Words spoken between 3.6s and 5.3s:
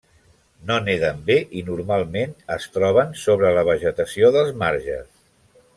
vegetació dels marges.